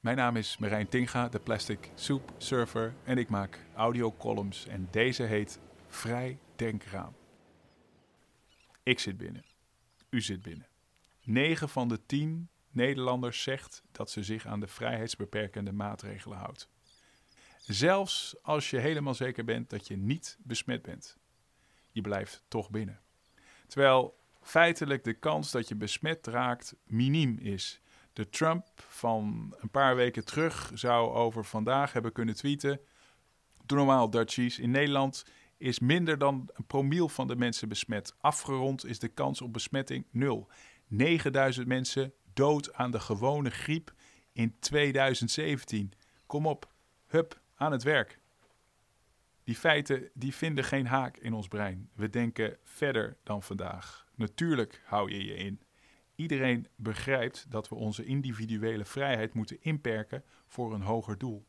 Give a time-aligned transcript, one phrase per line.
[0.00, 5.22] Mijn naam is Marijn Tinga, de Plastic Soup Surfer en ik maak audiocolumns en deze
[5.22, 7.16] heet Vrij Denkraam.
[8.82, 9.44] Ik zit binnen.
[10.10, 10.66] U zit binnen.
[11.24, 16.68] 9 van de 10 Nederlanders zegt dat ze zich aan de vrijheidsbeperkende maatregelen houdt.
[17.58, 21.16] Zelfs als je helemaal zeker bent dat je niet besmet bent.
[21.92, 23.00] Je blijft toch binnen.
[23.66, 27.80] Terwijl feitelijk de kans dat je besmet raakt miniem is.
[28.18, 32.80] De Trump van een paar weken terug zou over vandaag hebben kunnen tweeten.
[33.66, 34.58] Normaal, Dutchies.
[34.58, 35.24] In Nederland
[35.56, 38.14] is minder dan een promiel van de mensen besmet.
[38.20, 40.48] Afgerond is de kans op besmetting nul.
[40.86, 43.92] 9000 mensen dood aan de gewone griep
[44.32, 45.92] in 2017.
[46.26, 46.72] Kom op,
[47.06, 48.18] hup, aan het werk.
[49.44, 51.90] Die feiten die vinden geen haak in ons brein.
[51.94, 54.06] We denken verder dan vandaag.
[54.14, 55.60] Natuurlijk hou je je in.
[56.18, 61.46] Iedereen begrijpt dat we onze individuele vrijheid moeten inperken voor een hoger doel.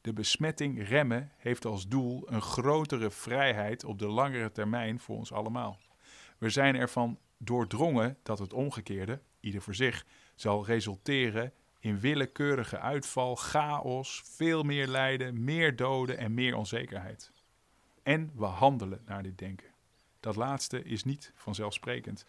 [0.00, 5.32] De besmetting remmen heeft als doel een grotere vrijheid op de langere termijn voor ons
[5.32, 5.78] allemaal.
[6.38, 13.36] We zijn ervan doordrongen dat het omgekeerde, ieder voor zich, zal resulteren in willekeurige uitval,
[13.36, 17.32] chaos, veel meer lijden, meer doden en meer onzekerheid.
[18.02, 19.70] En we handelen naar dit denken.
[20.20, 22.24] Dat laatste is niet vanzelfsprekend.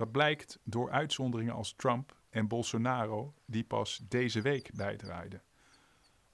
[0.00, 5.42] Dat blijkt door uitzonderingen als Trump en Bolsonaro, die pas deze week bijdraaiden.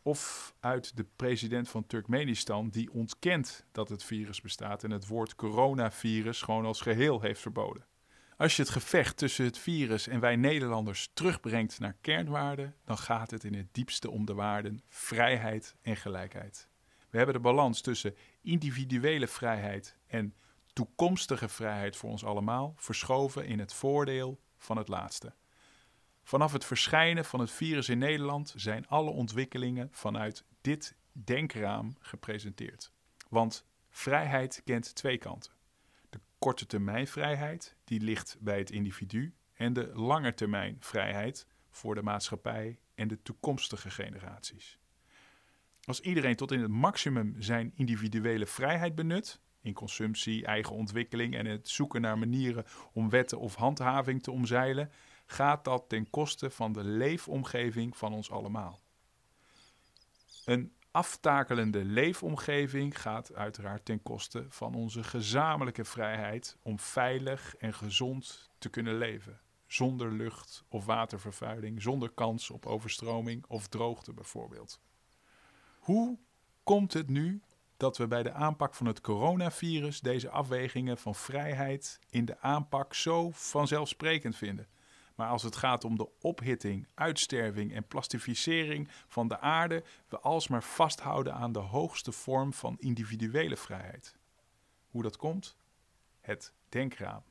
[0.03, 5.35] Of uit de president van Turkmenistan, die ontkent dat het virus bestaat en het woord
[5.35, 7.87] coronavirus gewoon als geheel heeft verboden.
[8.37, 13.31] Als je het gevecht tussen het virus en wij Nederlanders terugbrengt naar kernwaarden, dan gaat
[13.31, 16.69] het in het diepste om de waarden vrijheid en gelijkheid.
[17.11, 20.35] We hebben de balans tussen individuele vrijheid en
[20.77, 25.35] toekomstige vrijheid voor ons allemaal verschoven in het voordeel van het laatste.
[26.23, 32.93] Vanaf het verschijnen van het virus in Nederland zijn alle ontwikkelingen vanuit dit denkraam gepresenteerd.
[33.29, 35.53] Want vrijheid kent twee kanten.
[36.11, 41.95] De korte termijn vrijheid, die ligt bij het individu, en de lange termijn vrijheid voor
[41.95, 44.79] de maatschappij en de toekomstige generaties.
[45.85, 51.47] Als iedereen tot in het maximum zijn individuele vrijheid benut, in consumptie, eigen ontwikkeling en
[51.47, 54.91] het zoeken naar manieren om wetten of handhaving te omzeilen,
[55.27, 58.81] gaat dat ten koste van de leefomgeving van ons allemaal.
[60.45, 68.51] Een aftakelende leefomgeving gaat uiteraard ten koste van onze gezamenlijke vrijheid om veilig en gezond
[68.59, 69.41] te kunnen leven.
[69.67, 74.81] Zonder lucht- of watervervuiling, zonder kans op overstroming of droogte bijvoorbeeld.
[75.79, 76.19] Hoe
[76.63, 77.41] komt het nu
[77.77, 82.95] dat we bij de aanpak van het coronavirus deze afwegingen van vrijheid in de aanpak
[82.95, 84.67] zo vanzelfsprekend vinden?
[85.15, 90.63] Maar als het gaat om de ophitting, uitsterving en plastificering van de aarde, we alsmaar
[90.63, 94.17] vasthouden aan de hoogste vorm van individuele vrijheid.
[94.91, 95.57] Hoe dat komt?
[96.21, 97.23] Het denkraam.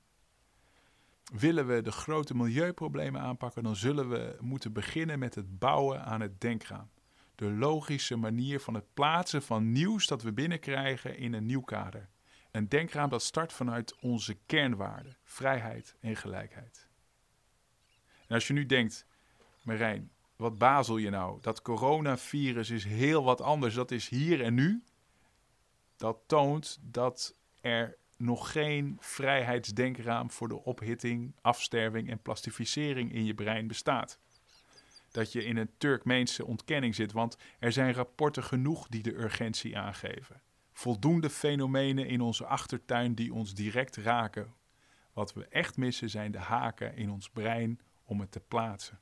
[1.33, 6.21] Willen we de grote milieuproblemen aanpakken, dan zullen we moeten beginnen met het bouwen aan
[6.21, 6.89] het denkraam.
[7.35, 12.09] De logische manier van het plaatsen van nieuws dat we binnenkrijgen in een nieuw kader.
[12.51, 16.87] Een denkraam dat start vanuit onze kernwaarden, vrijheid en gelijkheid.
[18.27, 19.05] En als je nu denkt,
[19.61, 21.41] Marijn, wat bazel je nou?
[21.41, 24.83] Dat coronavirus is heel wat anders, dat is hier en nu.
[25.95, 33.33] Dat toont dat er nog geen vrijheidsdenkraam voor de ophitting, afsterving en plastificering in je
[33.33, 34.19] brein bestaat.
[35.15, 39.77] Dat je in een Turkmeense ontkenning zit, want er zijn rapporten genoeg die de urgentie
[39.77, 40.41] aangeven.
[40.73, 44.53] Voldoende fenomenen in onze achtertuin die ons direct raken.
[45.13, 48.99] Wat we echt missen zijn de haken in ons brein om het te plaatsen.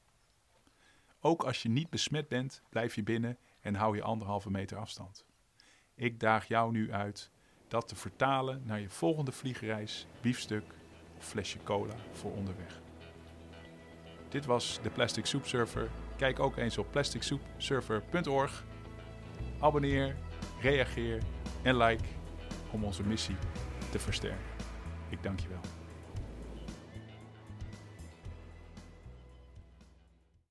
[1.20, 5.26] Ook als je niet besmet bent, blijf je binnen en hou je anderhalve meter afstand.
[5.96, 7.32] Ik daag jou nu uit
[7.68, 10.74] dat te vertalen naar je volgende vliegreis, biefstuk
[11.18, 12.82] of flesje cola voor onderweg.
[14.34, 15.90] Dit was de Plastic Soup Surfer.
[16.16, 18.64] Kijk ook eens op plasticsoupsurfer.org.
[19.60, 20.16] Abonneer,
[20.62, 21.22] reageer
[21.62, 22.04] en like
[22.72, 23.36] om onze missie
[23.90, 24.46] te versterken.
[25.10, 25.83] Ik dank je wel.